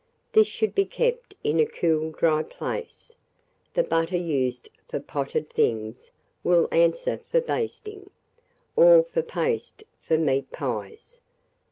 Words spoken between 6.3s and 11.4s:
will answer for basting, or for paste for meat pies.